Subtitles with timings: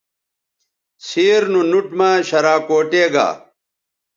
[1.07, 3.27] سیر نو نُوٹ مہ شراکوٹے گا